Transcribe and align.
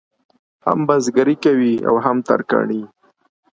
هم 0.65 0.79
بزګري 0.87 1.35
کوي 1.45 1.73
او 1.87 1.95
هم 2.05 2.17
ترکاڼي. 2.27 2.81